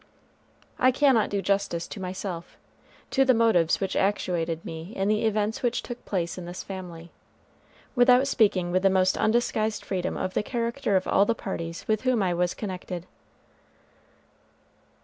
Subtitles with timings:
[0.79, 2.57] I cannot do justice to myself,
[3.11, 7.11] to the motives which actuated me in the events which took place in this family,
[7.95, 12.01] without speaking with the most undisguised freedom of the character of all the parties with
[12.01, 13.05] whom I was connected.